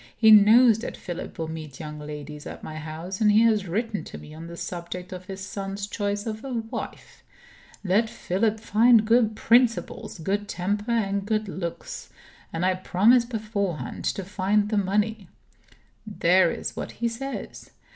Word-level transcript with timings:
He 0.17 0.31
knows 0.31 0.79
that 0.79 0.97
Philip 0.97 1.37
will 1.37 1.47
meet 1.47 1.79
young 1.79 1.99
ladies 1.99 2.47
at 2.47 2.63
my 2.63 2.77
house; 2.77 3.21
and 3.21 3.31
he 3.31 3.41
has 3.41 3.67
written 3.67 4.03
to 4.05 4.17
me 4.17 4.33
on 4.33 4.47
the 4.47 4.57
subject 4.57 5.13
of 5.13 5.25
his 5.25 5.41
son's 5.45 5.85
choice 5.85 6.25
of 6.25 6.43
a 6.43 6.51
wife. 6.53 7.23
'Let 7.83 8.09
Philip 8.09 8.59
find 8.59 9.05
good 9.05 9.35
principles, 9.35 10.17
good 10.17 10.47
temper, 10.49 10.89
and 10.89 11.23
good 11.23 11.47
looks; 11.47 12.09
and 12.51 12.65
I 12.65 12.73
promise 12.73 13.25
beforehand 13.25 14.03
to 14.05 14.23
find 14.23 14.69
the 14.69 14.77
money.' 14.77 15.29
There 16.07 16.49
is 16.49 16.75
what 16.75 16.93
he 16.93 17.07
says. 17.07 17.69